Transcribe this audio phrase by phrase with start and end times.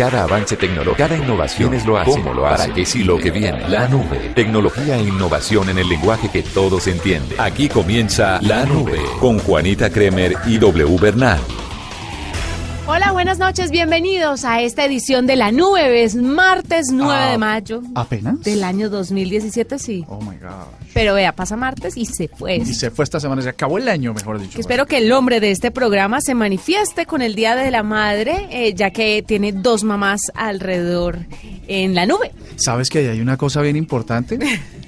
[0.00, 2.22] Cada avance tecnológico, cada innovación, ¿Quiénes lo hacen?
[2.22, 2.68] ¿Cómo lo hacen?
[2.68, 3.68] ¿Para qué sí lo que viene?
[3.68, 4.32] La nube.
[4.34, 7.38] Tecnología e innovación en el lenguaje que todos entienden.
[7.38, 11.38] Aquí comienza La Nube con Juanita Kremer y W Bernal.
[12.86, 16.02] Hola, buenas noches, bienvenidos a esta edición de La Nube.
[16.02, 18.40] Es martes 9 Ah, de mayo ¿Apenas?
[18.42, 20.04] del año 2017, sí.
[20.08, 20.66] Oh my God.
[20.92, 22.56] Pero vea, pasa martes y se fue.
[22.56, 24.54] Y se fue esta semana, se acabó el año, mejor dicho.
[24.56, 27.84] Que espero que el hombre de este programa se manifieste con el Día de la
[27.84, 31.18] Madre, eh, ya que tiene dos mamás alrededor
[31.72, 32.32] en la nube.
[32.56, 34.38] ¿Sabes que ahí hay una cosa bien importante?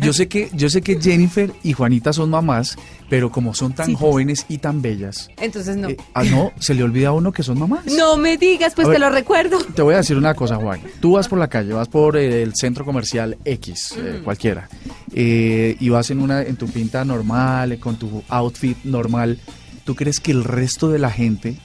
[0.01, 2.77] Yo sé que, yo sé que Jennifer y Juanita son mamás,
[3.09, 4.01] pero como son tan Sí, pues.
[4.01, 5.29] jóvenes y tan bellas.
[5.41, 5.89] Entonces no.
[5.91, 7.87] eh, ah, no, se le olvida a uno que son mamás.
[7.87, 9.01] No me digas, pues A te ver.
[9.01, 9.59] lo recuerdo.
[9.65, 10.81] Te voy a decir una cosa, Juan.
[11.01, 14.69] Tú vas por la calle, vas por eh, el centro comercial X, eh, cualquiera,
[15.15, 19.39] y vas en una, en tu pinta normal, con tu outfit normal.
[19.85, 21.57] ¿Tú crees que el resto de la gente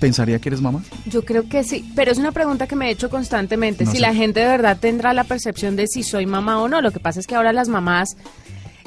[0.00, 0.82] pensaría que eres mamá?
[1.06, 3.98] Yo creo que sí, pero es una pregunta que me he hecho constantemente, No si
[3.98, 4.02] sé.
[4.02, 6.80] la gente de verdad tendrá la percepción de si soy mamá o no.
[6.80, 8.16] Lo que pasa es que ahora las mamás,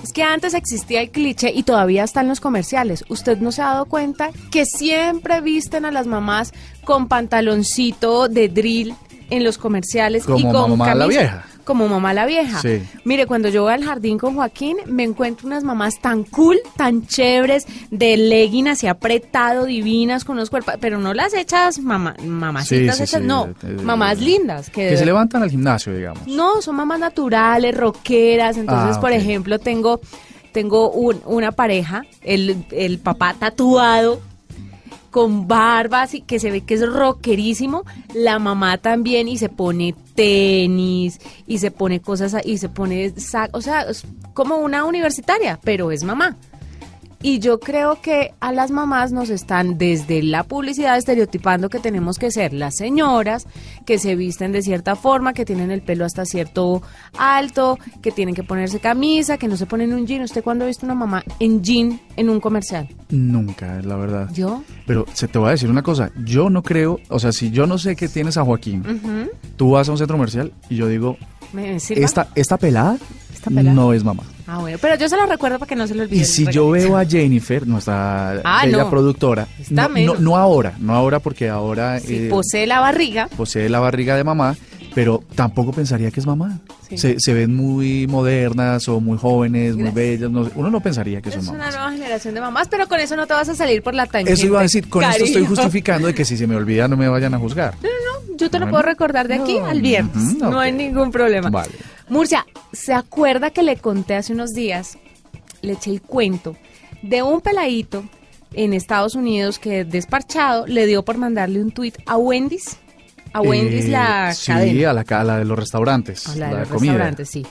[0.04, 3.06] es que antes existía el cliché y todavía está en los comerciales.
[3.08, 6.52] ¿Usted no se ha dado cuenta que siempre visten a las mamás
[6.84, 8.96] con pantaloncito de drill
[9.30, 11.20] en los comerciales y con mamá la camisa?
[11.22, 11.46] vieja.
[11.64, 12.60] Como mamá la vieja.
[12.62, 12.82] Sí.
[13.06, 17.06] Mire, cuando yo voy al jardín con Joaquín, me encuentro unas mamás tan cool, tan
[17.08, 22.98] chéveres, de legging así apretado, divinas, con unos cuerpos, pero no las hechas mamá, mamacitas
[22.98, 23.48] Sí, sí, hechas, no,
[23.84, 24.70] mamás lindas.
[24.70, 26.28] Que, Que se levantan al gimnasio, digamos.
[26.28, 28.58] No, son mamás naturales, rockeras.
[28.58, 30.02] Entonces, Ah, por ejemplo, tengo,
[30.52, 34.20] tengo un- una pareja, el, el papá tatuado,
[35.14, 37.86] con barba, así que se ve que es rockerísimo,
[38.16, 43.14] la mamá también y se pone tenis y se pone cosas y se pone
[43.52, 43.86] o sea,
[44.34, 46.36] como una universitaria, pero es mamá.
[47.26, 52.20] Y yo creo que a las mamás nos están desde la publicidad estereotipando que tenemos
[52.20, 53.48] que ser las señoras,
[53.86, 56.82] que se visten de cierta forma, que tienen el pelo hasta cierto
[57.18, 60.22] alto, que tienen que ponerse camisa, que no se ponen un jean.
[60.24, 62.90] ¿Usted cuándo ha visto una mamá en jean en un comercial?
[63.10, 64.30] Nunca, la verdad.
[64.34, 64.62] ¿Yo?
[64.86, 67.66] Pero se te voy a decir una cosa, yo no creo, o sea, si yo
[67.66, 68.84] no sé que tienes a Joaquín,
[69.56, 71.16] tú vas a un centro comercial y yo digo,
[71.90, 72.98] esta, esta pelada,
[73.34, 73.74] ¿Esta pelada?
[73.74, 74.24] no es mamá.
[74.54, 76.22] Ah, bueno, pero yo se la recuerdo para que no se le olvide.
[76.22, 78.90] Y si yo veo a Jennifer, nuestra Ah, bella no.
[78.90, 83.68] productora, Está no, no, no ahora, no ahora porque ahora eh, posee la barriga, posee
[83.68, 84.56] la barriga de mamá,
[84.94, 86.60] pero tampoco pensaría que es mamá.
[86.88, 86.98] Sí.
[87.00, 91.32] Se, se ven muy modernas o muy jóvenes, muy bellas, no uno no pensaría que
[91.32, 91.74] son es una mamás.
[91.76, 94.34] nueva generación de mamás, pero con eso no te vas a salir por la tangente.
[94.34, 96.96] Eso iba a decir, con esto estoy justificando de que si se me olvida no
[96.96, 97.74] me vayan a juzgar.
[98.38, 100.36] Yo te lo puedo recordar de aquí No, al viernes.
[100.38, 101.50] No hay ningún problema.
[101.50, 101.72] Vale.
[102.10, 104.98] Murcia, ¿se acuerda que le conté hace unos días,
[105.62, 106.56] le eché el cuento,
[107.02, 108.04] de un peladito
[108.54, 112.78] en Estados Unidos que desparchado le dio por mandarle un tuit a Wendy's?
[113.34, 114.90] A Wendy's Eh, la sí, cadena.
[114.92, 116.92] a la, ca- a la de los restaurantes, A la de los comida.
[116.94, 117.46] restaurantes, sí.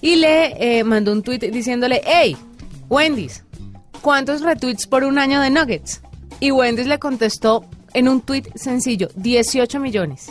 [0.00, 2.36] Y le eh, mandó un tuit diciéndole, hey,
[2.88, 3.42] Wendy's,
[4.00, 6.00] ¿cuántos retweets por un año de Nuggets?
[6.40, 10.30] Y Wendy's le contestó en un tuit sencillo, 18 millones.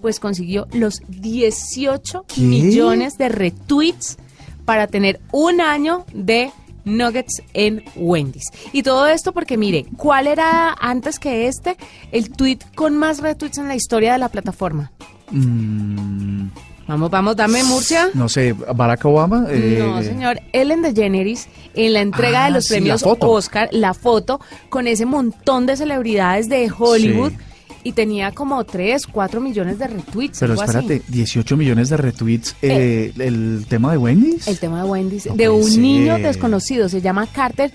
[0.00, 2.40] Pues consiguió los 18 ¿Qué?
[2.40, 4.16] millones de retweets
[4.64, 6.50] para tener un año de
[6.84, 8.50] Nuggets en Wendy's.
[8.72, 11.76] Y todo esto porque, mire, ¿cuál era antes que este
[12.12, 14.92] el tweet con más retweets en la historia de la plataforma?
[15.30, 16.48] Mm,
[16.86, 18.08] Vamos, vamos, dame Murcia.
[18.14, 19.44] no sé, Barack Obama.
[19.50, 20.40] eh, No, señor.
[20.54, 23.02] Ellen DeGeneres, en la entrega Ah, de los sí, la premios.
[23.04, 27.32] Oscar, la foto con ese montón de celebridades de Hollywood.
[27.32, 27.36] Sí.
[27.84, 30.40] Y tenía como 3, 4 millones de retweets.
[30.40, 30.76] Pero algo así.
[30.78, 32.56] espérate, 18 millones de retweets.
[32.62, 34.48] eh, el tema de Wendy's.
[34.48, 35.78] El tema de Wendy's, No de un ser.
[35.80, 37.72] niño desconocido, se llama Carter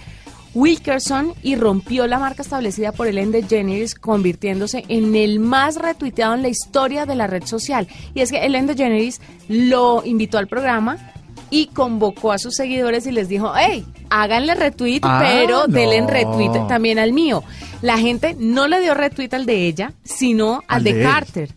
[0.53, 6.43] Wilkerson y rompió la marca establecida por Ellen DeGeneres, convirtiéndose en el más retuiteado en
[6.43, 7.87] la historia de la red social.
[8.13, 10.97] Y es que Ellen DeGeneres lo invitó al programa
[11.49, 15.73] y convocó a sus seguidores y les dijo, hey, háganle retweet, Ah, pero no.
[15.73, 17.43] denle retweet también al mío.
[17.83, 21.03] La gente no le dio retweet al de ella, sino al, Al de, de.
[21.03, 21.49] Carter.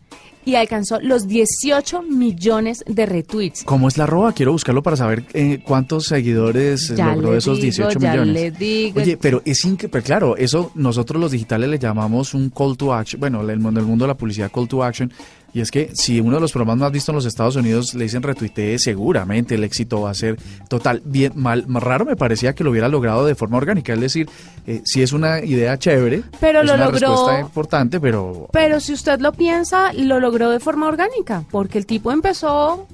[0.45, 3.65] y alcanzó los 18 millones de retweets.
[3.65, 4.33] ¿Cómo es la arroba?
[4.33, 8.35] Quiero buscarlo para saber eh, cuántos seguidores Ya logró esos digo, 18 ya millones.
[8.35, 9.01] le digo.
[9.01, 13.19] Oye, pero es increíble, claro, eso nosotros los digitales le llamamos un call to action,
[13.21, 15.13] bueno, en el mundo de la publicidad call to action,
[15.57, 18.05] y es que si uno de los programas más vistos en los Estados Unidos le
[18.05, 20.37] dicen retuitee, seguramente el éxito va a ser
[20.69, 21.01] total.
[21.07, 24.29] Bien, mal, más raro me parecía que lo hubiera logrado de forma orgánica, es decir,
[24.67, 28.81] eh, si es una idea chévere, Pero es lo una logró- respuesta importante, pero Pero
[28.81, 32.87] si usted lo piensa, lo logró de forma orgánica, porque el tipo empezó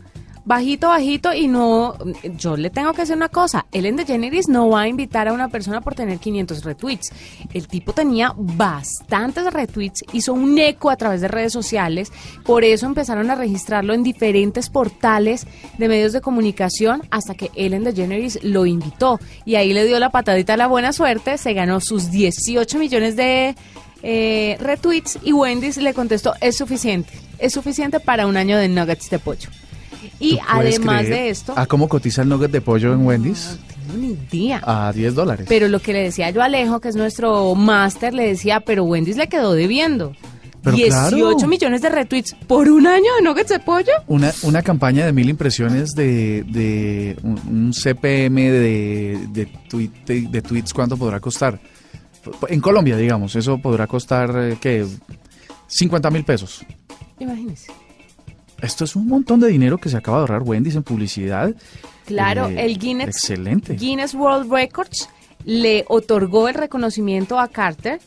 [0.44, 1.96] bajito, bajito y no,
[2.36, 5.48] yo le tengo que decir una cosa, Ellen DeGeneres no va a invitar a una
[5.48, 7.12] persona por tener 500 retweets.
[7.52, 12.12] El tipo tenía bastantes retweets, hizo un eco a través de redes sociales,
[12.44, 15.46] por eso empezaron a registrarlo en diferentes portales
[15.78, 20.10] de medios de comunicación hasta que Ellen DeGeneres lo invitó y ahí le dio la
[20.10, 23.54] patadita a la buena suerte, se ganó sus 18 millones de
[24.02, 29.08] eh, retweets y Wendy's le contestó, es suficiente, es suficiente para un año de nuggets
[29.10, 29.48] de pollo.
[30.20, 33.58] Y ¿tú puedes además de esto, ¿A cómo cotiza el nugget de pollo en Wendy's?
[33.88, 34.60] no tengo ni idea.
[34.64, 35.46] A 10 dólares.
[35.48, 38.84] Pero lo que le decía yo a Alejo, que es nuestro máster, le decía, pero
[38.84, 40.12] Wendy's le quedó debiendo.
[40.62, 41.48] Pero 18 claro.
[41.48, 43.90] millones de retweets por un año de nuggets de pollo.
[44.06, 50.28] Una, una campaña de mil impresiones de, de un, un CPM de, de, tweet- de-
[50.30, 51.58] de tweets, ¿cuánto podrá costar?
[52.48, 54.86] En Colombia, digamos, eso podrá costar, eh, ¿qué?
[55.66, 56.64] 50 mil pesos.
[57.18, 57.72] Imagínese.
[58.62, 61.52] Esto es un montón de dinero que se acaba de ahorrar Wendy's en publicidad.
[62.06, 63.74] Claro, Eh, el Guinness, Excelente.
[63.74, 65.08] Guinness World Records
[65.44, 68.00] le otorgó el reconocimiento a Carter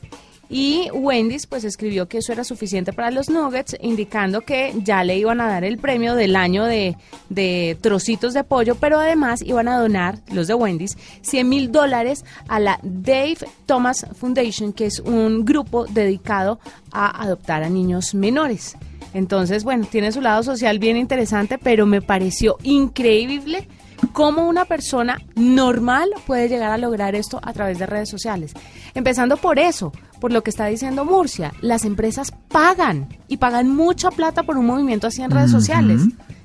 [0.48, 5.18] y Wendy's pues escribió que eso era suficiente para los Nuggets, indicando que ya le
[5.18, 6.96] iban a dar el premio del año de,
[7.30, 12.24] de trocitos de pollo, pero además iban a donar, los de Wendy's, 100 mil dólares
[12.48, 16.60] a la Dave Thomas Foundation, que es un grupo dedicado
[16.92, 18.78] a adoptar a niños menores.
[19.16, 23.66] Entonces, bueno, tiene su lado social bien interesante, pero me pareció increíble
[24.12, 28.52] cómo una persona normal puede llegar a lograr esto a través de redes sociales.
[28.94, 34.12] Empezando por eso, por lo que está diciendo Murcia, las empresas pagan y pagan mucha
[34.12, 36.02] plata por un movimiento así en redes sociales.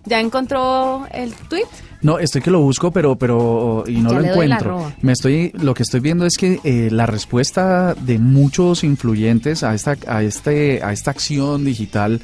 [0.06, 1.66] ¿Ya encontró el tweet?
[2.02, 4.92] No, estoy que lo busco, pero pero y no Ya lo encuentro.
[5.02, 9.74] Me estoy, lo que estoy viendo es que eh, la respuesta de muchos influyentes a
[9.74, 12.22] esta a este a esta acción digital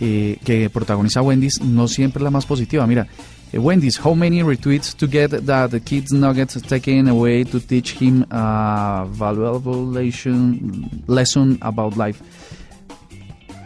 [0.00, 2.86] eh, que protagoniza Wendy's no siempre la más positiva.
[2.86, 3.06] Mira,
[3.52, 7.92] eh, Wendy's, how many retweets to get that the kids nuggets taken away to teach
[8.00, 12.22] him a valuable lesson, lesson about life.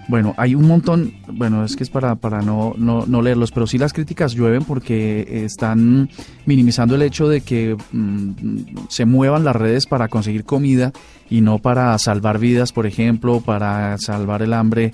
[0.09, 3.67] Bueno, hay un montón, bueno, es que es para, para no, no, no leerlos, pero
[3.67, 6.11] sí las críticas llueven porque están
[6.45, 10.93] minimizando el hecho de que mm, se muevan las redes para conseguir comida
[11.31, 14.93] y no para salvar vidas, por ejemplo, para salvar el hambre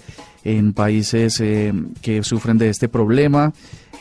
[0.57, 3.53] en países eh, que sufren de este problema.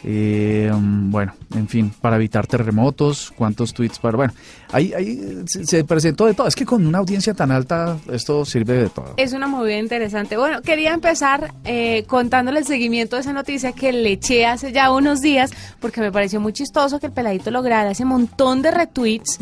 [0.03, 4.15] Eh, bueno, en fin, para evitar terremotos, cuántos tweets para...
[4.15, 4.33] Bueno,
[4.71, 6.47] ahí, ahí se, se presentó de todo.
[6.47, 9.13] Es que con una audiencia tan alta esto sirve de todo.
[9.17, 10.37] Es una movida interesante.
[10.37, 14.91] Bueno, quería empezar eh, contándole el seguimiento de esa noticia que le eché hace ya
[14.91, 19.39] unos días, porque me pareció muy chistoso que el peladito lograra ese montón de retweets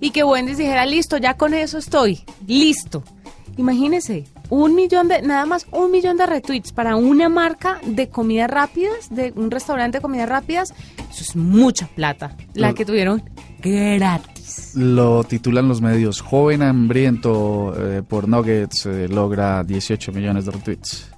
[0.00, 3.02] y que Wendy's dijera, listo, ya con eso estoy, listo.
[3.56, 8.50] Imagínese, un millón de, nada más un millón de retweets para una marca de comidas
[8.50, 10.74] rápidas, de un restaurante de comidas rápidas,
[11.10, 13.22] eso es mucha plata, la que tuvieron
[13.62, 14.72] gratis.
[14.74, 16.20] Lo titulan los medios.
[16.20, 21.08] Joven hambriento eh, por Nuggets eh, logra 18 millones de retweets.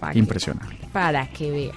[0.00, 0.76] Para que- Impresionante.
[0.92, 1.72] Para que vea.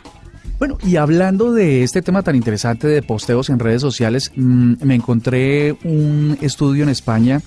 [0.60, 4.94] Bueno, y hablando de este tema tan interesante de posteos en redes sociales, mm, me
[4.96, 7.42] encontré un estudio en España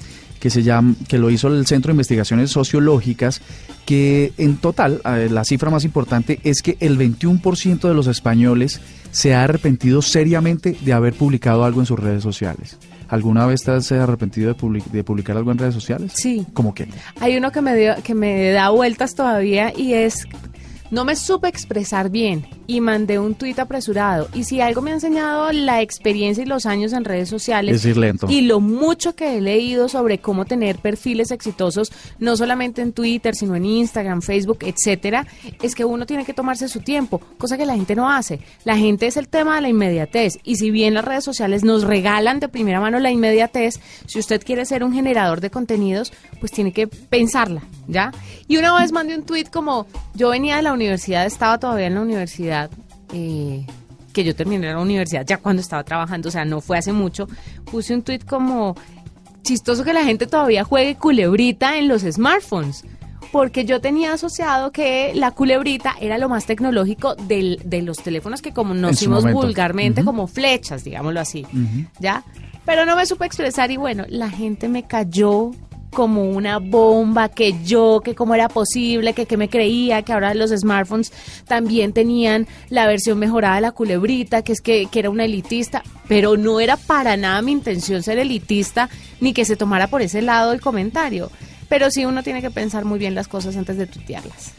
[0.44, 3.40] que se llama, que lo hizo el Centro de Investigaciones Sociológicas,
[3.86, 8.78] que en total, la cifra más importante es que el 21% de los españoles
[9.10, 12.76] se ha arrepentido seriamente de haber publicado algo en sus redes sociales.
[13.08, 16.12] ¿Alguna vez te has arrepentido de, public- de publicar algo en redes sociales?
[16.14, 16.44] Sí.
[16.52, 16.88] ¿Cómo que?
[17.20, 20.26] Hay uno que me, dio, que me da vueltas todavía y es,
[20.90, 24.28] no me supe expresar bien y mandé un tuit apresurado.
[24.34, 27.84] Y si algo me ha enseñado la experiencia y los años en redes sociales Es
[27.84, 28.26] ir lento.
[28.30, 33.34] y lo mucho que he leído sobre cómo tener perfiles exitosos, no solamente en Twitter,
[33.34, 35.26] sino en Instagram, Facebook, etcétera,
[35.62, 38.40] es que uno tiene que tomarse su tiempo, cosa que la gente no hace.
[38.64, 41.84] La gente es el tema de la inmediatez y si bien las redes sociales nos
[41.84, 46.52] regalan de primera mano la inmediatez, si usted quiere ser un generador de contenidos, pues
[46.52, 48.12] tiene que pensarla, ¿ya?
[48.48, 51.94] Y una vez mandé un tweet como yo venía de la universidad, estaba todavía en
[51.94, 52.63] la universidad
[53.14, 53.64] eh,
[54.12, 57.26] que yo terminé la universidad ya cuando estaba trabajando, o sea, no fue hace mucho,
[57.70, 58.76] puse un tweet como
[59.42, 62.84] chistoso que la gente todavía juegue culebrita en los smartphones.
[63.32, 68.40] porque yo tenía asociado que la culebrita era lo más tecnológico del- de los teléfonos
[68.42, 68.52] que
[69.24, 69.40] momento.
[69.46, 70.06] vulgarmente Ujú.
[70.10, 71.44] como flechas, digámoslo así,
[71.98, 72.22] ¿ya?
[72.64, 75.50] Pero no me supe expresar y bueno, la gente me cayó
[75.94, 80.34] como una bomba, que yo, que cómo era posible, que qué me creía, que ahora
[80.34, 81.12] los smartphones
[81.46, 85.82] también tenían la versión mejorada de la culebrita, que es que, que era una elitista,
[86.08, 90.20] pero no era para nada mi intención ser elitista, ni que se tomara por ese
[90.20, 91.30] lado el comentario.
[91.68, 94.52] Pero sí uno tiene que pensar muy bien las cosas antes de tuitearlas.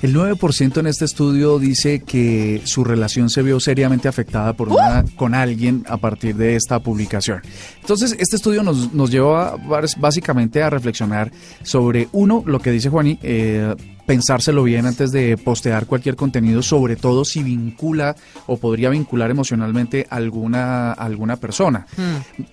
[0.00, 5.04] El 9% en este estudio dice que su relación se vio seriamente afectada por una,
[5.16, 7.42] con alguien a partir de esta publicación.
[7.80, 9.56] Entonces, este estudio nos, nos lleva
[9.96, 13.74] básicamente a reflexionar sobre, uno, lo que dice Juani, eh,
[14.06, 18.14] pensárselo bien antes de postear cualquier contenido, sobre todo si vincula
[18.46, 21.86] o podría vincular emocionalmente a alguna, a alguna persona.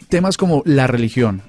[0.09, 1.43] Temas como la religión,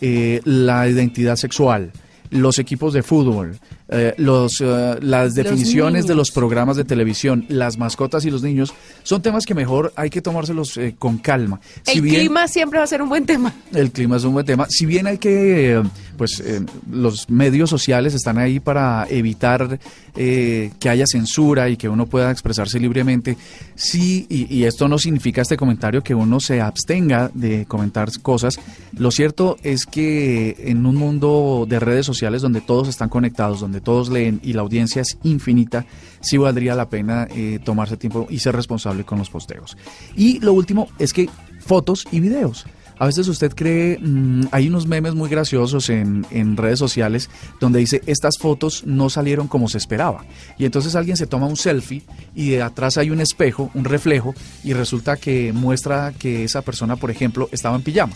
[0.00, 1.92] eh, la identidad sexual,
[2.34, 7.78] los equipos de fútbol, eh, los, eh, las definiciones de los programas de televisión, las
[7.78, 8.74] mascotas y los niños,
[9.04, 11.60] son temas que mejor hay que tomárselos eh, con calma.
[11.86, 13.54] El clima siempre va a ser un buen tema.
[13.72, 14.66] El clima es un buen tema.
[14.68, 15.82] Si bien hay que, eh,
[16.16, 16.60] pues eh,
[16.90, 19.78] los medios sociales están ahí para evitar
[20.14, 23.36] que haya censura y que uno pueda expresarse libremente,
[23.74, 28.60] sí, y, y esto no significa este comentario que uno se abstenga de comentar cosas.
[28.96, 33.80] Lo cierto es que en un mundo de redes sociales donde todos están conectados, donde
[33.80, 35.86] todos leen y la audiencia es infinita,
[36.20, 39.76] sí valdría la pena eh, tomarse tiempo y ser responsable con los posteos.
[40.16, 41.28] Y lo último es que
[41.60, 42.66] fotos y videos.
[42.96, 47.28] A veces usted cree, mm, hay unos memes muy graciosos en, en redes sociales
[47.60, 50.24] donde dice, estas fotos no salieron como se esperaba.
[50.58, 52.02] Y entonces alguien se toma un selfie
[52.34, 56.96] y de atrás hay un espejo, un reflejo, y resulta que muestra que esa persona,
[56.96, 58.12] por ejemplo, estaba en pijama.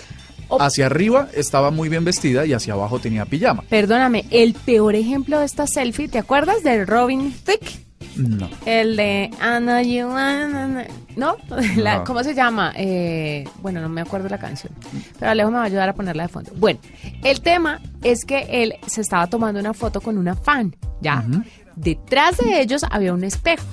[0.60, 3.62] Hacia arriba estaba muy bien vestida y hacia abajo tenía pijama.
[3.68, 7.86] Perdóname, el peor ejemplo de esta selfie, ¿te acuerdas de Robin Thicke?
[8.16, 8.48] No.
[8.66, 10.08] El de know you
[11.16, 11.36] ¿No?
[11.76, 12.04] La- No.
[12.04, 12.72] ¿Cómo se llama?
[12.76, 14.72] Eh, bueno, no me acuerdo la canción.
[15.18, 16.52] Pero Alejo me va a ayudar a ponerla de fondo.
[16.56, 16.80] Bueno,
[17.22, 21.24] el tema es que él se estaba tomando una foto con una fan, ¿ya?
[21.76, 23.64] Detrás de ellos había un espejo.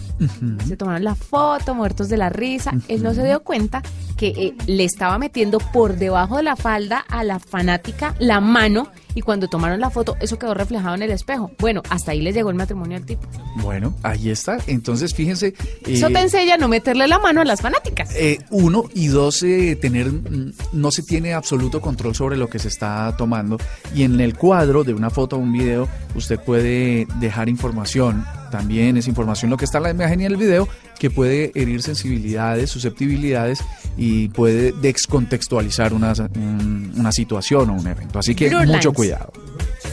[0.67, 2.73] Se tomaron la foto, muertos de la risa.
[2.87, 3.81] Él no se dio cuenta
[4.17, 8.87] que eh, le estaba metiendo por debajo de la falda a la fanática la mano
[9.15, 11.49] y cuando tomaron la foto eso quedó reflejado en el espejo.
[11.57, 13.27] Bueno, hasta ahí le llegó el matrimonio al tipo.
[13.55, 14.57] Bueno, ahí está.
[14.67, 15.53] Entonces, fíjense.
[15.87, 18.13] Eso eh, te enseña a no meterle la mano a las fanáticas.
[18.15, 22.59] Eh, uno y dos, eh, tener, mm, no se tiene absoluto control sobre lo que
[22.59, 23.57] se está tomando.
[23.95, 28.25] Y en el cuadro de una foto o un video, usted puede dejar información.
[28.57, 31.51] También es información lo que está en la imagen y en el video que puede
[31.55, 33.59] herir sensibilidades, susceptibilidades
[33.97, 38.19] y puede descontextualizar una, un- una situación o un evento.
[38.19, 38.95] Así que Blue mucho lines.
[38.95, 39.33] cuidado.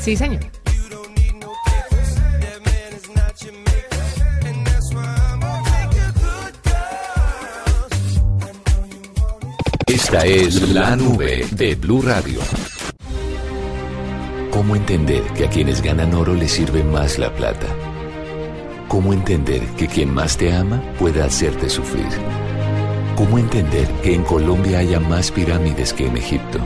[0.01, 0.41] Sí, señor.
[9.87, 12.41] Esta es la nube de Blue Radio.
[14.51, 17.67] ¿Cómo entender que a quienes ganan oro les sirve más la plata?
[18.93, 22.05] ¿Cómo entender que quien más te ama puede hacerte sufrir?
[23.17, 26.59] ¿Cómo entender que en Colombia haya más pirámides que en Egipto?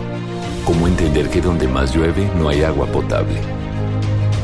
[0.64, 3.40] ¿Cómo entender que donde más llueve no hay agua potable?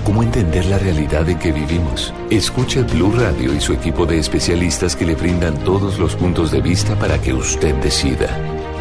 [0.05, 2.15] ¿Cómo entender la realidad en que vivimos?
[2.31, 6.61] Escuche Blue Radio y su equipo de especialistas que le brindan todos los puntos de
[6.61, 8.29] vista para que usted decida.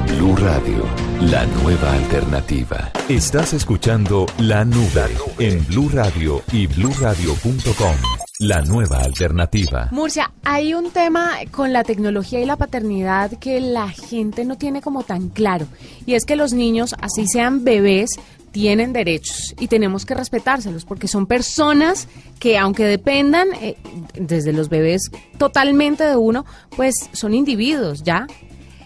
[0.10, 0.86] Blue Radio,
[1.22, 2.91] la nueva alternativa.
[3.10, 8.20] Estás escuchando La Nube en Blue Radio y bluradio.com.
[8.41, 9.88] La nueva alternativa.
[9.91, 14.81] Murcia, hay un tema con la tecnología y la paternidad que la gente no tiene
[14.81, 15.67] como tan claro.
[16.07, 18.10] Y es que los niños, así sean bebés,
[18.51, 22.07] tienen derechos y tenemos que respetárselos porque son personas
[22.39, 23.77] que aunque dependan eh,
[24.15, 26.43] desde los bebés totalmente de uno,
[26.75, 28.25] pues son individuos, ¿ya?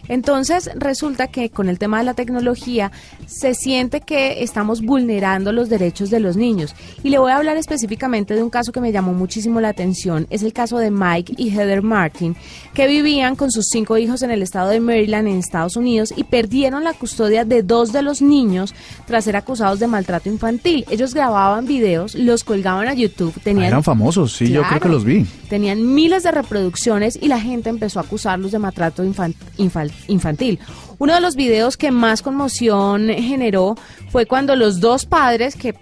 [0.07, 2.91] Entonces resulta que con el tema de la tecnología
[3.25, 6.75] se siente que estamos vulnerando los derechos de los niños.
[7.03, 10.27] Y le voy a hablar específicamente de un caso que me llamó muchísimo la atención.
[10.29, 12.35] Es el caso de Mike y Heather Martin,
[12.74, 16.24] que vivían con sus cinco hijos en el estado de Maryland, en Estados Unidos, y
[16.24, 18.74] perdieron la custodia de dos de los niños
[19.07, 20.85] tras ser acusados de maltrato infantil.
[20.89, 23.65] Ellos grababan videos, los colgaban a YouTube, tenían...
[23.65, 25.25] Ah, eran famosos, sí, yo creo que los vi.
[25.50, 30.59] Tenían miles de reproducciones y la gente empezó a acusarlos de maltrato infan- infal- infantil.
[30.97, 33.75] Uno de los videos que más conmoción generó
[34.09, 35.75] fue cuando los dos padres, que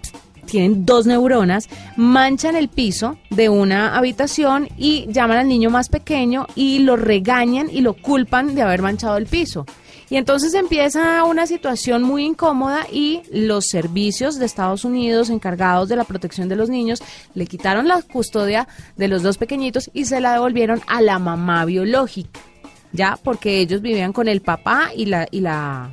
[0.44, 6.46] tienen dos neuronas, manchan el piso de una habitación y llaman al niño más pequeño
[6.54, 9.66] y lo regañan y lo culpan de haber manchado el piso.
[10.10, 15.96] Y entonces empieza una situación muy incómoda y los servicios de Estados Unidos encargados de
[15.96, 17.02] la protección de los niños
[17.34, 21.64] le quitaron la custodia de los dos pequeñitos y se la devolvieron a la mamá
[21.64, 22.40] biológica.
[22.94, 25.90] Ya, porque ellos vivían con el papá y la y la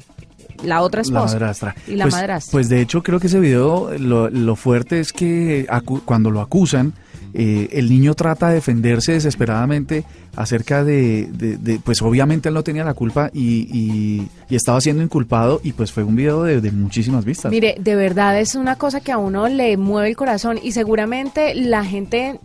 [0.64, 1.26] la otra esposa.
[1.26, 1.76] La madrastra.
[1.88, 2.52] Y la pues, madrastra.
[2.52, 6.40] Pues de hecho creo que ese video, lo, lo fuerte es que acu- cuando lo
[6.40, 6.94] acusan,
[7.34, 12.94] eh, el niño trata de defenderse desesperadamente acerca de, pues obviamente él no tenía la
[12.94, 17.50] culpa y, y- estaba siendo inculpado y pues fue un video de, de muchísimas vistas.
[17.52, 21.56] Mire, de verdad es una cosa que a uno le mueve el corazón y seguramente
[21.56, 22.38] la gente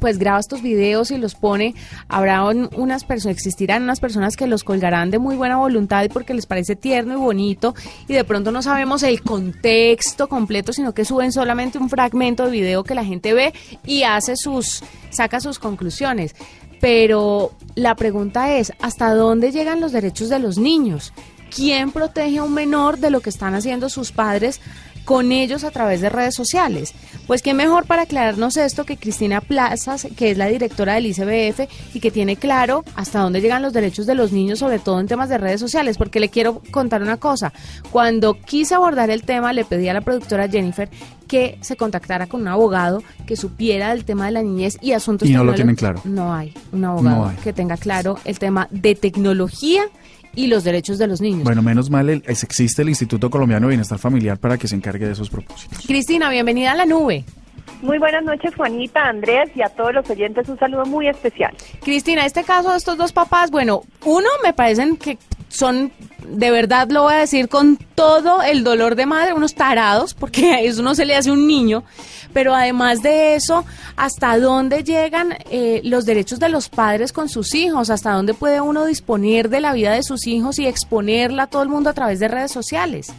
[0.00, 1.76] pues graba estos videos y los pone,
[2.08, 6.34] habrá un- unas personas, existirán unas personas que los colgarán de muy buena voluntad porque
[6.34, 7.76] les parece tierno y bonito
[8.08, 12.50] y de pronto no sabemos el contexto completo, sino que suben solamente un fragmento de
[12.50, 13.52] video que la gente ve
[13.86, 16.34] y hace sus, saca sus conclusiones.
[16.82, 21.12] Pero la pregunta es, ¿hasta dónde llegan los derechos de los niños?
[21.54, 24.60] ¿Quién protege a un menor de lo que están haciendo sus padres
[25.04, 26.94] con ellos a través de redes sociales?
[27.26, 31.68] Pues qué mejor para aclararnos esto que Cristina Plazas, que es la directora del ICBF
[31.94, 35.06] y que tiene claro hasta dónde llegan los derechos de los niños, sobre todo en
[35.06, 37.52] temas de redes sociales, porque le quiero contar una cosa.
[37.90, 40.88] Cuando quise abordar el tema, le pedí a la productora Jennifer
[41.28, 45.28] que se contactara con un abogado que supiera del tema de la niñez y asuntos
[45.28, 46.00] Y no lo tienen claro.
[46.04, 47.36] No hay un abogado No hay.
[47.36, 49.82] que tenga claro el tema de tecnología
[50.34, 51.44] y los derechos de los niños.
[51.44, 54.91] Bueno, menos mal el- existe el Instituto Colombiano de Bienestar Familiar para que se encargue
[55.00, 55.86] de esos propósitos.
[55.86, 57.24] Cristina, bienvenida a la nube.
[57.82, 61.52] Muy buenas noches, Juanita, Andrés y a todos los oyentes un saludo muy especial.
[61.82, 65.18] Cristina, este caso de estos dos papás, bueno, uno me parecen que
[65.48, 65.92] son,
[66.24, 70.52] de verdad lo voy a decir con todo el dolor de madre, unos tarados, porque
[70.52, 71.82] a eso no se le hace a un niño,
[72.32, 73.64] pero además de eso,
[73.96, 77.90] ¿hasta dónde llegan eh, los derechos de los padres con sus hijos?
[77.90, 81.62] ¿Hasta dónde puede uno disponer de la vida de sus hijos y exponerla a todo
[81.62, 83.12] el mundo a través de redes sociales?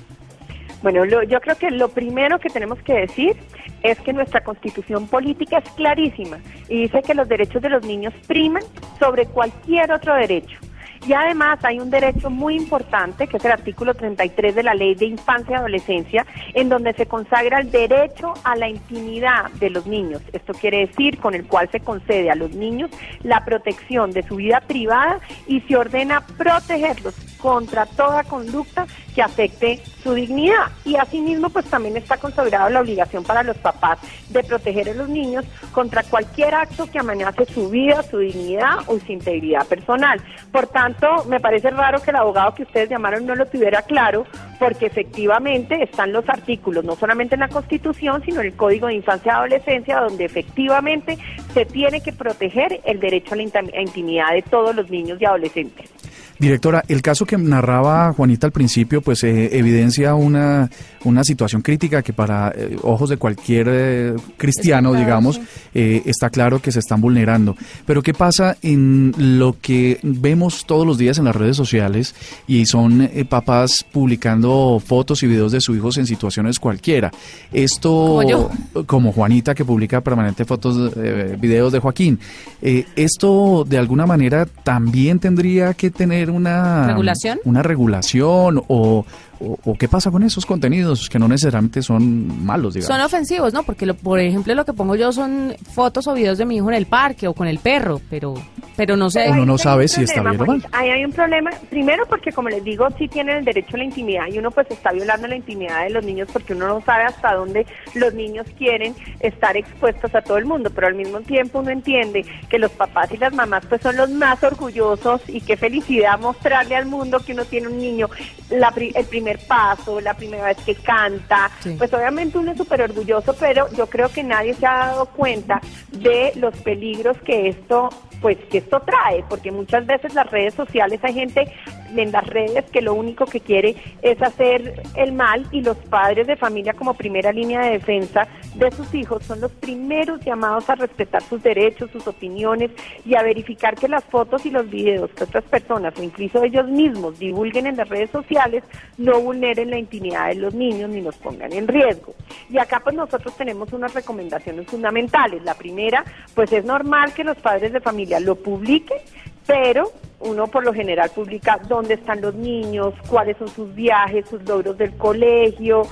[0.84, 3.36] Bueno, lo- yo creo que lo primero que tenemos que decir
[3.82, 6.38] es que nuestra constitución política es clarísima
[6.70, 8.63] y dice que los derechos de los niños priman
[9.00, 10.60] sobre cualquier otro derecho.
[11.06, 14.96] Y además hay un derecho muy importante, que es el artículo 33 de la Ley
[14.96, 19.86] de Infancia y Adolescencia, en donde se consagra el derecho a la intimidad de los
[19.86, 20.22] niños.
[20.32, 22.90] Esto quiere decir con el cual se concede a los niños
[23.24, 29.82] la protección de su vida privada y se ordena protegerlos contra toda conducta que afecte
[30.01, 30.72] su dignidad.
[30.86, 35.10] Y asimismo, pues también está consagrada la obligación para los papás de proteger a los
[35.10, 40.22] niños contra cualquier acto que amenace su vida, su dignidad o su integridad personal.
[40.53, 44.25] Por tanto, me parece raro que el abogado que ustedes llamaron no lo tuviera claro,
[44.58, 48.94] porque efectivamente están los artículos, no solamente en la Constitución, sino en el Código de
[48.94, 51.18] Infancia y Adolescencia, donde efectivamente
[51.53, 55.90] se tiene que proteger el derecho a la intimidad de todos los niños y adolescentes.
[56.39, 60.69] Directora, el caso que narraba Juanita al principio, pues eh, evidencia una,
[61.03, 65.41] una situación crítica que para eh, ojos de cualquier eh, cristiano, Está claro, digamos, sí.
[65.75, 67.55] eh, está claro que se están vulnerando.
[67.85, 72.15] Pero ¿qué pasa en lo que vemos todos los días en las redes sociales
[72.48, 77.11] y son eh, papás publicando fotos y videos de sus hijos en situaciones cualquiera?
[77.51, 78.50] Esto, Como yo.
[78.85, 80.91] como Juanita que publica permanente fotos,
[81.39, 82.19] videos de Joaquín.
[82.61, 87.40] Esto de alguna manera también tendría que tener una ¿Regulación?
[87.46, 89.05] una regulación o,
[89.44, 92.96] o, o qué pasa con esos contenidos que no necesariamente son malos, digamos.
[92.96, 93.64] Son ofensivos, ¿no?
[93.64, 96.70] Porque, lo- por ejemplo, lo que pongo yo son fotos o videos de mi hijo
[96.70, 98.34] en el parque o con el perro, pero,
[98.75, 99.29] pero no sé.
[99.29, 100.66] Uno no sabe si está bien o mal.
[100.72, 103.84] Ahí hay un problema, primero porque como les digo, sí tienen el derecho a la
[103.86, 107.03] intimidad y uno pues está violando la intimidad de los niños porque uno no sabe
[107.03, 111.60] hasta dónde los niños quieren estar expuestos a todo el mundo, pero al mismo tiempo
[111.60, 115.58] uno entiende que los papás y las mamás pues son los más orgullosos y qué
[115.58, 118.08] felicidad mostrarle al mundo que uno tiene un niño
[118.50, 121.75] la pri- el primer paso, la primera vez que canta, Sí.
[121.77, 125.61] pues obviamente uno es súper orgulloso, pero yo creo que nadie se ha dado cuenta
[125.91, 127.89] de los peligros que esto
[128.22, 131.51] pues que esto trae, porque muchas veces las redes sociales hay gente
[131.93, 136.25] en las redes que lo único que quiere es hacer el mal y los padres
[136.27, 140.75] de familia como primera línea de defensa de sus hijos son los primeros llamados a
[140.75, 142.72] respetar sus derechos, sus opiniones
[143.05, 146.68] y a verificar que las fotos y los videos que otras personas o incluso ellos
[146.68, 148.63] mismos divulguen en las redes sociales
[148.98, 152.13] no vulneren la intimidad de los niños ni los pongan en riesgo.
[152.50, 155.44] Y acá pues nosotros tenemos unas recomendaciones fundamentales.
[155.44, 156.03] La primera,
[156.35, 159.00] pues es normal que los padres de familia lo publiquen,
[159.48, 164.42] pero uno por lo general publica dónde están los niños, cuáles son sus viajes, sus
[164.44, 165.83] logros del colegio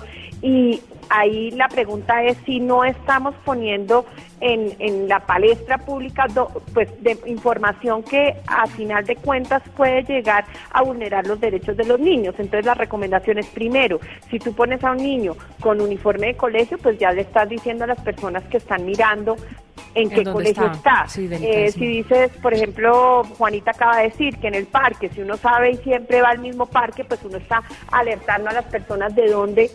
[0.42, 4.06] y ahí la pregunta es si no estamos poniendo
[4.40, 6.26] en, en la palestra pública
[6.74, 11.86] pues de información que a final de cuentas puede llegar a vulnerar los derechos de
[11.86, 12.36] los niños.
[12.40, 16.78] Entonces la recomendación es primero, si tú pones a un niño con uniforme de colegio,
[16.78, 19.36] pues ya le estás diciendo a las personas que están mirando
[19.94, 21.06] en qué colegio está.
[21.18, 25.36] Eh, si dices, por ejemplo, Juanita acaba de decir que en el parque, si uno
[25.36, 29.28] sabe y siempre va al mismo parque, pues uno está alertando a las personas de
[29.30, 29.72] dónde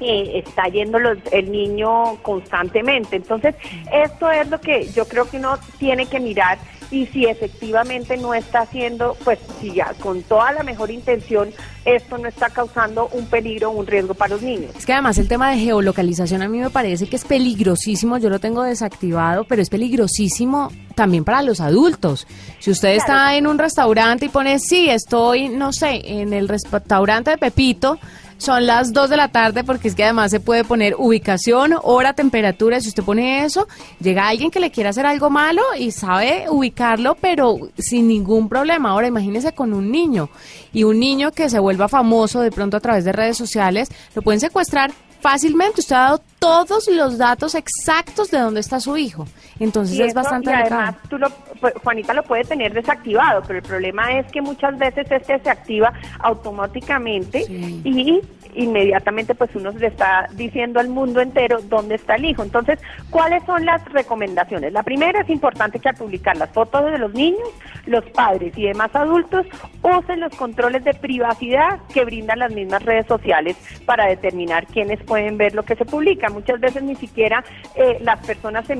[0.00, 3.16] está yendo el niño constantemente.
[3.16, 3.54] Entonces,
[3.92, 6.58] esto es lo que yo creo que uno tiene que mirar
[6.90, 11.50] y si efectivamente no está haciendo, pues si ya con toda la mejor intención
[11.84, 14.74] esto no está causando un peligro, un riesgo para los niños.
[14.76, 18.28] Es que además el tema de geolocalización a mí me parece que es peligrosísimo, yo
[18.28, 22.26] lo tengo desactivado, pero es peligrosísimo también para los adultos.
[22.58, 27.30] Si usted está en un restaurante y pone, sí, estoy, no sé, en el restaurante
[27.30, 27.98] de Pepito,
[28.40, 32.14] son las 2 de la tarde porque es que además se puede poner ubicación, hora,
[32.14, 32.80] temperatura.
[32.80, 33.68] Si usted pone eso,
[34.00, 38.90] llega alguien que le quiera hacer algo malo y sabe ubicarlo, pero sin ningún problema.
[38.90, 40.30] Ahora imagínese con un niño
[40.72, 44.22] y un niño que se vuelva famoso de pronto a través de redes sociales, lo
[44.22, 45.82] pueden secuestrar fácilmente.
[45.82, 49.26] Usted ha dado todos los datos exactos de dónde está su hijo.
[49.60, 51.28] Entonces es bastante y además, tú lo,
[51.60, 55.50] pues, Juanita lo puede tener desactivado, pero el problema es que muchas veces este se
[55.50, 57.44] activa automáticamente
[57.84, 58.20] y
[58.54, 62.42] inmediatamente pues uno le está diciendo al mundo entero dónde está el hijo.
[62.42, 62.78] Entonces,
[63.10, 64.72] ¿cuáles son las recomendaciones?
[64.72, 67.48] La primera es importante que al publicar las fotos de los niños,
[67.86, 69.46] los padres y demás adultos
[69.82, 75.36] usen los controles de privacidad que brindan las mismas redes sociales para determinar quiénes pueden
[75.36, 76.29] ver lo que se publica.
[76.30, 78.76] Muchas veces ni siquiera eh, las personas se,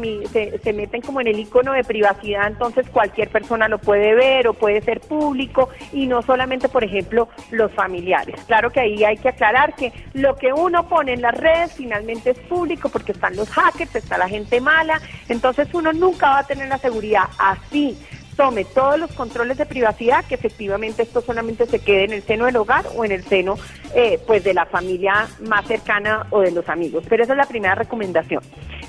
[0.62, 4.54] se, meten como en el icono de privacidad, entonces cualquier persona lo puede ver o
[4.54, 8.40] puede ser público y no solamente, por ejemplo, los familiares.
[8.46, 12.30] Claro que ahí hay que aclarar que lo que uno pone en las redes finalmente
[12.30, 16.46] es público porque están los hackers, está la gente mala, entonces uno nunca va a
[16.46, 17.98] tener la seguridad así
[18.40, 22.46] tome todos los controles de privacidad, que efectivamente esto solamente se quede en el seno
[22.46, 23.56] del hogar o en el seno
[23.94, 27.04] eh, pues de la familia más cercana o de los amigos.
[27.06, 28.42] Pero esa es la primera recomendación.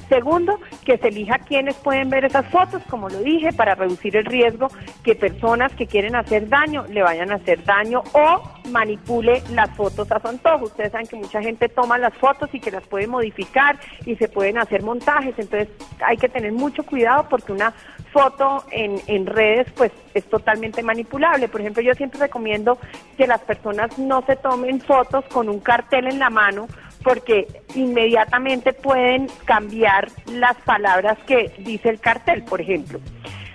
[0.07, 4.23] Segundo, que se elija quiénes pueden ver esas fotos, como lo dije, para reducir el
[4.23, 4.69] riesgo
[5.03, 10.11] que personas que quieren hacer daño le vayan a hacer daño o manipule las fotos
[10.11, 10.65] a su antojo.
[10.65, 14.27] Ustedes saben que mucha gente toma las fotos y que las puede modificar y se
[14.27, 15.69] pueden hacer montajes, entonces
[16.05, 17.73] hay que tener mucho cuidado porque una
[18.11, 21.47] foto en, en redes pues es totalmente manipulable.
[21.47, 22.77] Por ejemplo, yo siempre recomiendo
[23.17, 26.67] que las personas no se tomen fotos con un cartel en la mano
[27.03, 32.99] porque inmediatamente pueden cambiar las palabras que dice el cartel, por ejemplo.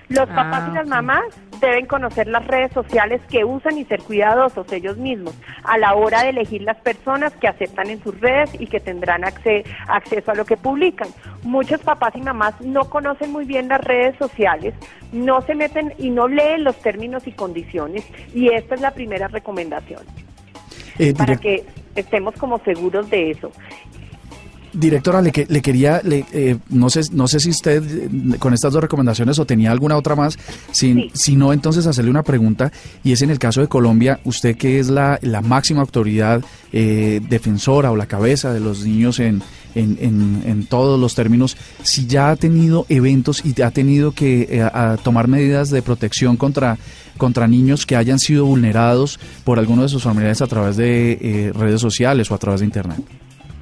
[0.08, 1.24] Los papás y las ah, mamás
[1.60, 6.22] deben conocer las redes sociales que usan y ser cuidadosos ellos mismos a la hora
[6.22, 10.44] de elegir las personas que aceptan en sus redes y que tendrán acceso a lo
[10.44, 11.08] que publican.
[11.42, 14.74] Muchos papás y mamás no conocen muy bien las redes sociales,
[15.12, 19.28] no se meten y no leen los términos y condiciones y esta es la primera
[19.28, 20.02] recomendación.
[20.98, 21.64] Eh, para que
[21.94, 23.52] estemos como seguros de eso.
[24.76, 28.74] Directora, le, le quería, le, eh, no sé no sé si usted eh, con estas
[28.74, 30.38] dos recomendaciones o tenía alguna otra más,
[30.70, 32.70] si, si no, entonces hacerle una pregunta,
[33.02, 36.42] y es en el caso de Colombia, usted que es la, la máxima autoridad
[36.74, 39.42] eh, defensora o la cabeza de los niños en,
[39.74, 44.68] en, en, todos los términos, si ya ha tenido eventos y ha tenido que
[45.02, 46.76] tomar medidas de protección contra,
[47.16, 51.80] contra niños que hayan sido vulnerados por alguno de sus familiares a través de redes
[51.80, 53.00] sociales o a través de Internet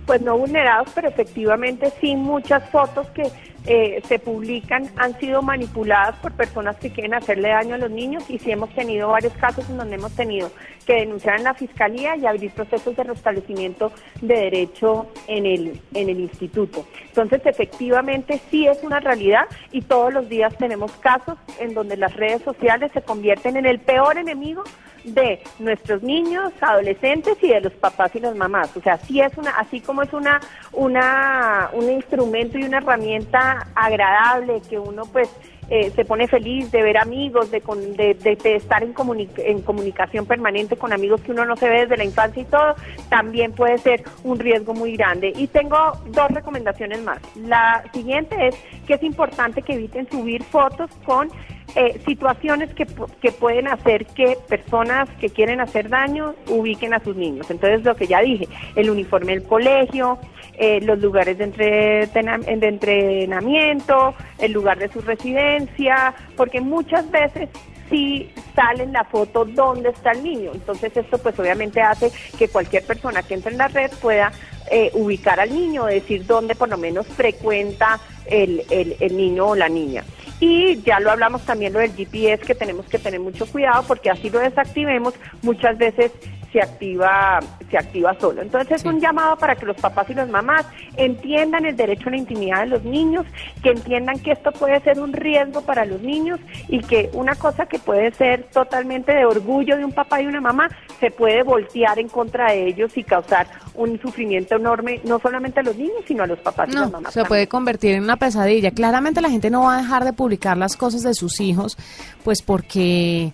[0.06, 3.30] pues no vulnerados, pero efectivamente sí muchas fotos que
[3.66, 8.28] eh, se publican han sido manipuladas por personas que quieren hacerle daño a los niños
[8.28, 10.50] y sí hemos tenido varios casos en donde hemos tenido
[10.86, 13.90] que denunciar en la fiscalía y abrir procesos de restablecimiento
[14.20, 16.86] de derecho en el en el instituto.
[17.06, 22.14] Entonces, efectivamente sí es una realidad y todos los días tenemos casos en donde las
[22.14, 24.62] redes sociales se convierten en el peor enemigo
[25.04, 28.76] de nuestros niños, adolescentes y de los papás y las mamás.
[28.76, 30.40] O sea, sí es una, así como es una,
[30.72, 35.28] una, un instrumento y una herramienta agradable que uno pues
[35.70, 38.94] eh, se pone feliz de ver amigos, de, de, estar en,
[39.38, 42.74] en comunicación permanente con amigos que uno no se ve desde la infancia y todo,
[43.08, 45.32] también puede ser un riesgo muy grande.
[45.34, 45.76] Y tengo
[46.08, 47.18] dos recomendaciones más.
[47.36, 51.30] La siguiente es que es importante que eviten subir fotos con
[51.76, 52.86] eh, situaciones que,
[53.20, 57.50] que pueden hacer que personas que quieren hacer daño ubiquen a sus niños.
[57.50, 60.18] Entonces, lo que ya dije, el uniforme del colegio,
[60.56, 67.48] eh, los lugares de, de entrenamiento, el lugar de su residencia, porque muchas veces
[67.90, 70.52] sí sale en la foto dónde está el niño.
[70.54, 74.32] Entonces esto pues obviamente hace que cualquier persona que entre en la red pueda
[74.70, 79.54] eh, ubicar al niño, decir dónde por lo menos frecuenta el, el, el niño o
[79.54, 80.04] la niña.
[80.40, 84.10] Y ya lo hablamos también lo del GPS, que tenemos que tener mucho cuidado porque
[84.10, 86.12] así lo desactivemos, muchas veces
[86.54, 88.40] se activa, se activa solo.
[88.40, 90.64] Entonces es un llamado para que los papás y las mamás
[90.96, 93.26] entiendan el derecho a la intimidad de los niños,
[93.60, 96.38] que entiendan que esto puede ser un riesgo para los niños
[96.68, 100.40] y que una cosa que puede ser totalmente de orgullo de un papá y una
[100.40, 100.68] mamá
[101.00, 105.64] se puede voltear en contra de ellos y causar un sufrimiento enorme, no solamente a
[105.64, 107.12] los niños, sino a los papás y las No, mamás.
[107.12, 107.28] se también.
[107.28, 108.70] puede convertir en una pesadilla.
[108.70, 111.76] Claramente la gente no va a dejar de publicar las cosas de sus hijos,
[112.22, 113.32] pues porque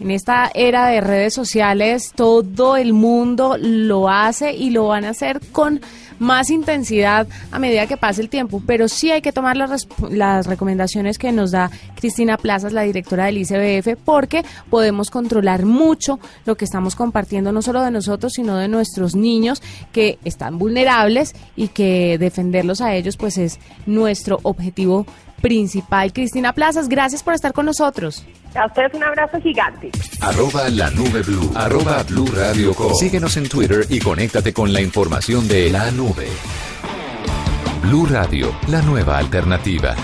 [0.00, 5.10] en esta era de redes sociales todo el mundo lo hace y lo van a
[5.10, 5.80] hacer con
[6.22, 11.18] más intensidad a medida que pase el tiempo, pero sí hay que tomar las recomendaciones
[11.18, 16.64] que nos da Cristina Plazas, la directora del ICBF, porque podemos controlar mucho lo que
[16.64, 22.18] estamos compartiendo, no solo de nosotros, sino de nuestros niños que están vulnerables y que
[22.18, 25.06] defenderlos a ellos pues es nuestro objetivo
[25.42, 26.12] principal.
[26.14, 28.24] Cristina Plazas, gracias por estar con nosotros.
[28.54, 29.90] A ustedes un abrazo gigante.
[30.20, 31.50] Arroba la nube blue.
[31.54, 32.94] Arroba blue radio com.
[32.94, 36.28] Síguenos en Twitter y conéctate con la información de la nube.
[37.82, 39.94] Blue Radio, la nueva alternativa.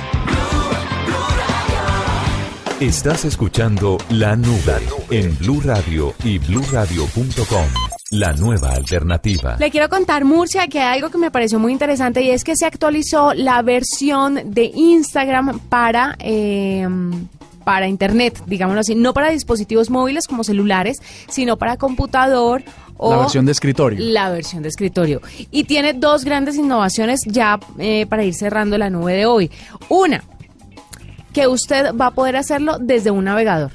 [2.81, 4.79] Estás escuchando La Nube
[5.11, 7.88] en Blue Radio y bluradio.com.
[8.11, 9.57] La nueva alternativa.
[9.59, 12.57] Le quiero contar, Murcia, que hay algo que me pareció muy interesante y es que
[12.57, 16.17] se actualizó la versión de Instagram para...
[16.19, 16.89] eh,
[17.65, 20.97] para internet, digámoslo así, no para dispositivos móviles como celulares,
[21.29, 22.63] sino para computador
[22.97, 23.99] o La versión de escritorio.
[24.11, 25.21] la versión de escritorio.
[25.51, 29.51] Y tiene dos grandes innovaciones ya eh, para ir cerrando la nube de hoy.
[29.91, 30.25] Una,
[31.35, 33.73] que usted va a poder hacerlo desde un navegador.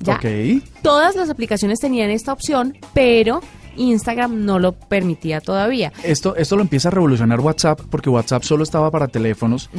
[0.00, 0.14] ¿ya?
[0.14, 0.62] Ok.
[0.80, 3.42] Todas las aplicaciones tenían esta opción, pero
[3.76, 5.92] Instagram no lo permitía todavía.
[6.02, 9.70] Esto, esto lo empieza a revolucionar WhatsApp porque WhatsApp solo estaba para teléfonos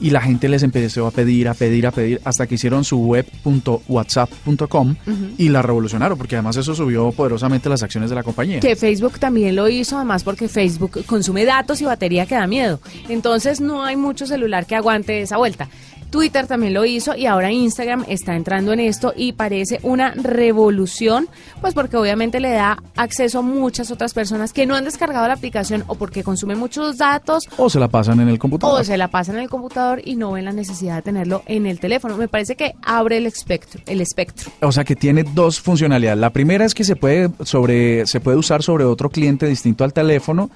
[0.00, 2.98] y la gente les empezó a pedir, a pedir, a pedir hasta que hicieron su
[2.98, 4.94] web.whatsapp.com
[5.38, 8.60] y la revolucionaron porque además eso subió poderosamente las acciones de la compañía.
[8.60, 12.80] Que Facebook también lo hizo, además porque Facebook consume datos y batería que da miedo.
[13.08, 15.68] Entonces no hay mucho celular que aguante esa vuelta.
[16.14, 21.26] Twitter también lo hizo y ahora Instagram está entrando en esto y parece una revolución,
[21.60, 25.34] pues porque obviamente le da acceso a muchas otras personas que no han descargado la
[25.34, 28.80] aplicación o porque consumen muchos datos O se la pasan en el computador.
[28.80, 31.66] o se la pasan en el computador y no ven la necesidad de tenerlo en
[31.66, 32.16] el teléfono.
[32.16, 34.52] Me parece que abre el espectro, el espectro.
[34.60, 36.20] O sea que tiene dos funcionalidades.
[36.20, 39.92] La primera es que se puede sobre se puede usar sobre otro cliente distinto al
[39.92, 40.48] teléfono.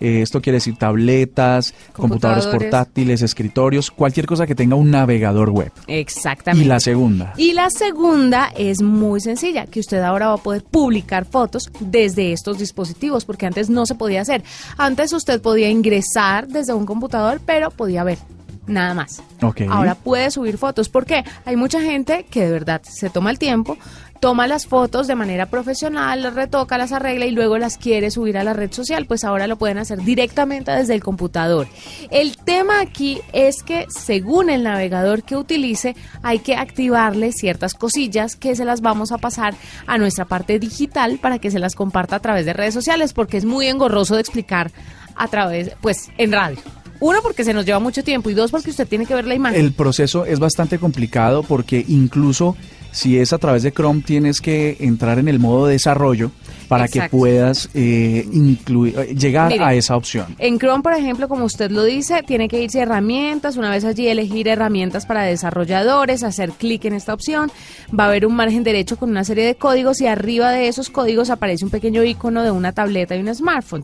[0.00, 2.46] Eh, esto quiere decir tabletas, computadores Computadores.
[2.70, 5.72] portátiles, escritorios, cualquier cosa que tenga un navegador web.
[5.86, 6.64] Exactamente.
[6.64, 7.32] Y la segunda.
[7.36, 12.32] Y la segunda es muy sencilla, que usted ahora va a poder publicar fotos desde
[12.32, 14.42] estos dispositivos, porque antes no se podía hacer.
[14.76, 18.18] Antes usted podía ingresar desde un computador, pero podía ver.
[18.66, 19.22] Nada más.
[19.42, 19.62] Ok.
[19.68, 20.88] Ahora puede subir fotos.
[20.88, 23.76] porque Hay mucha gente que de verdad se toma el tiempo,
[24.24, 28.38] toma las fotos de manera profesional, las retoca, las arregla y luego las quiere subir
[28.38, 29.04] a la red social.
[29.04, 31.66] Pues ahora lo pueden hacer directamente desde el computador.
[32.10, 38.34] El tema aquí es que según el navegador que utilice, hay que activarle ciertas cosillas
[38.34, 39.54] que se las vamos a pasar
[39.86, 43.36] a nuestra parte digital para que se las comparta a través de redes sociales, porque
[43.36, 44.72] es muy engorroso de explicar
[45.16, 46.56] a través, pues, en radio.
[47.00, 49.34] Uno, porque se nos lleva mucho tiempo y dos, porque usted tiene que ver la
[49.34, 49.60] imagen.
[49.60, 52.56] El proceso es bastante complicado porque incluso
[52.94, 56.30] si es a través de Chrome tienes que entrar en el modo desarrollo
[56.68, 60.36] para que puedas eh, incluir, eh, llegar Mire, a esa opción.
[60.38, 63.84] En Chrome, por ejemplo, como usted lo dice, tiene que irse a herramientas, una vez
[63.84, 67.50] allí elegir herramientas para desarrolladores, hacer clic en esta opción,
[67.98, 70.88] va a haber un margen derecho con una serie de códigos y arriba de esos
[70.88, 73.82] códigos aparece un pequeño icono de una tableta y un smartphone.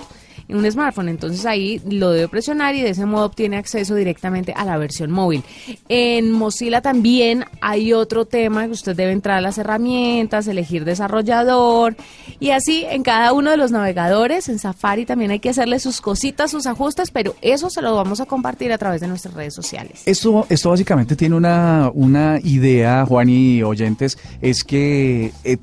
[0.53, 4.65] Un smartphone, entonces ahí lo debe presionar y de ese modo obtiene acceso directamente a
[4.65, 5.43] la versión móvil.
[5.89, 11.97] En Mozilla también hay otro tema que usted debe entrar a las herramientas, elegir desarrollador
[12.39, 16.01] y así en cada uno de los navegadores, en Safari también hay que hacerle sus
[16.01, 19.55] cositas, sus ajustes, pero eso se lo vamos a compartir a través de nuestras redes
[19.55, 20.03] sociales.
[20.07, 25.59] Esto, esto básicamente tiene una, una idea, Juan y oyentes, es que eh,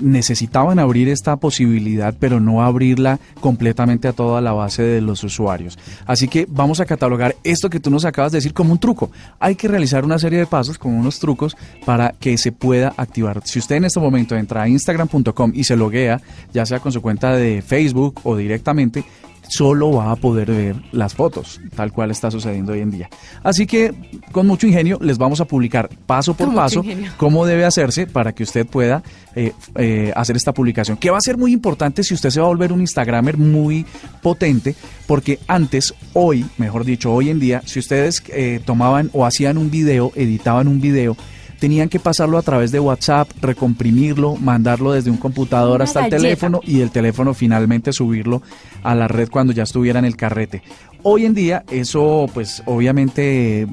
[0.00, 5.78] necesitaban abrir esta posibilidad, pero no abrirla completamente a toda la base de los usuarios.
[6.04, 9.10] Así que vamos a catalogar esto que tú nos acabas de decir como un truco.
[9.40, 13.40] Hay que realizar una serie de pasos, como unos trucos, para que se pueda activar.
[13.46, 16.20] Si usted en este momento entra a instagram.com y se loguea,
[16.52, 19.02] ya sea con su cuenta de Facebook o directamente,
[19.48, 23.10] solo va a poder ver las fotos, tal cual está sucediendo hoy en día.
[23.42, 23.94] Así que
[24.32, 26.84] con mucho ingenio les vamos a publicar paso por Con paso
[27.16, 29.02] cómo debe hacerse para que usted pueda
[29.34, 32.46] eh, eh, hacer esta publicación, que va a ser muy importante si usted se va
[32.46, 33.86] a volver un Instagramer muy
[34.22, 34.74] potente,
[35.06, 39.70] porque antes, hoy, mejor dicho, hoy en día, si ustedes eh, tomaban o hacían un
[39.70, 41.16] video, editaban un video,
[41.58, 46.10] tenían que pasarlo a través de WhatsApp, recomprimirlo, mandarlo desde un computador Una hasta el
[46.10, 48.42] teléfono y el teléfono finalmente subirlo
[48.82, 50.62] a la red cuando ya estuviera en el carrete.
[51.02, 53.66] Hoy en día eso pues obviamente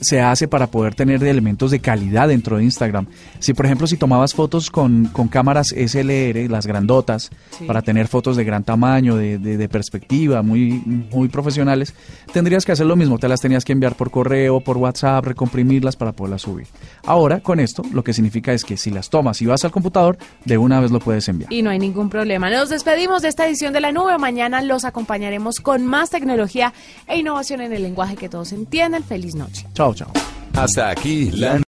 [0.00, 3.06] se hace para poder tener elementos de calidad dentro de Instagram.
[3.38, 7.64] Si por ejemplo si tomabas fotos con, con cámaras SLR, las grandotas, Sí.
[7.66, 10.82] para tener fotos de gran tamaño, de, de- de perspectiva, muy,
[11.12, 11.94] muy profesionales,
[12.32, 15.96] tendrías que hacer lo mismo, te las tenías que enviar por correo, por WhatsApp, recomprimirlas
[15.96, 16.66] para poderlas subir.
[17.04, 20.16] Ahora con esto lo que significa es que si las tomas y vas al computador,
[20.44, 21.52] de una vez lo puedes enviar.
[21.52, 22.48] Y no hay ningún problema.
[22.50, 24.16] Nos despedimos de esta edición de la nube.
[24.18, 26.72] Mañana los acompañaremos con más tecnología
[27.06, 29.02] e innovación en el lenguaje que todos entienden.
[29.04, 29.66] Feliz noche.
[30.54, 31.58] Hasta aquí la